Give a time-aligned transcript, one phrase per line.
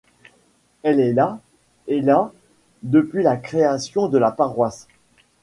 [0.81, 1.39] Elle est la
[1.85, 2.33] et la
[2.81, 4.87] depuis la création de la paroisse.